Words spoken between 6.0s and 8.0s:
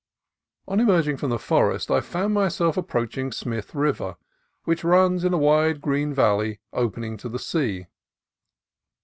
valley opening to the sea.